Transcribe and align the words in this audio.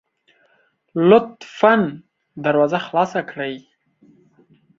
لطفا 1.09 1.73
دروازه 2.45 2.79
خلاصه 2.85 3.19
کړئ 3.29 3.53